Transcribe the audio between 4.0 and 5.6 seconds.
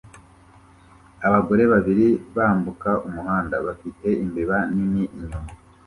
imbeba nini inyuma